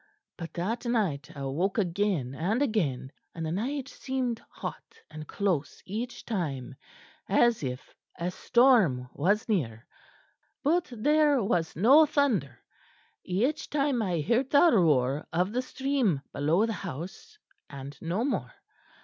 But 0.35 0.53
that 0.53 0.83
night 0.87 1.29
I 1.35 1.41
awoke 1.41 1.77
again 1.77 2.33
and 2.33 2.63
again; 2.63 3.11
and 3.35 3.45
the 3.45 3.51
night 3.51 3.87
seemed 3.87 4.41
hot 4.49 4.81
and 5.11 5.27
close 5.27 5.83
each 5.85 6.25
time, 6.25 6.73
as 7.29 7.61
if 7.61 7.93
a 8.17 8.31
storm 8.31 9.09
was 9.13 9.47
near, 9.47 9.85
but 10.63 10.91
there 10.91 11.43
was 11.43 11.75
no 11.75 12.07
thunder. 12.07 12.63
Each 13.23 13.69
time 13.69 14.01
I 14.01 14.21
heard 14.21 14.49
the 14.49 14.71
roar 14.75 15.27
of 15.31 15.53
the 15.53 15.61
stream 15.61 16.23
below 16.33 16.65
the 16.65 16.73
house, 16.73 17.37
and 17.69 17.95
no 18.01 18.23
more. 18.25 18.51